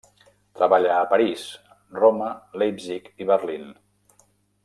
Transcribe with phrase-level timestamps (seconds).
[0.59, 1.43] Treballà a París,
[1.99, 2.31] Roma,
[2.63, 3.71] Leipzig i Berlín.